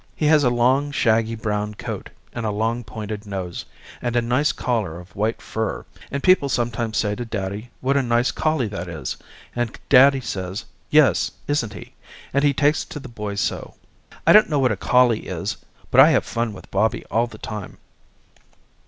He 0.15 0.25
has 0.25 0.43
a 0.43 0.49
long 0.49 0.89
shaggy 0.89 1.35
brown 1.35 1.75
coat 1.75 2.09
and 2.33 2.43
a 2.43 2.49
long 2.49 2.83
pointed 2.83 3.27
nose, 3.27 3.65
and 4.01 4.15
a 4.15 4.21
nice 4.23 4.51
collar 4.51 4.99
of 4.99 5.15
white 5.15 5.43
fur 5.43 5.85
and 6.09 6.23
people 6.23 6.49
sometimes 6.49 6.97
say 6.97 7.13
to 7.13 7.23
daddy 7.23 7.69
what 7.81 7.95
a 7.95 8.01
nice 8.01 8.31
collie 8.31 8.67
that 8.69 8.87
is 8.87 9.15
and 9.55 9.77
daddy 9.89 10.19
says 10.19 10.65
yes 10.89 11.29
isn't 11.47 11.73
he 11.73 11.93
and 12.33 12.43
he 12.43 12.51
takes 12.51 12.83
to 12.85 12.99
the 12.99 13.09
boy 13.09 13.35
so. 13.35 13.75
I 14.25 14.33
don't 14.33 14.49
know 14.49 14.57
what 14.57 14.71
a 14.71 14.75
collie 14.75 15.27
is 15.27 15.57
but 15.91 16.01
I 16.01 16.09
have 16.09 16.25
fun 16.25 16.51
with 16.51 16.71
Bobby 16.71 17.05
all 17.11 17.27
the 17.27 17.37
time. 17.37 17.77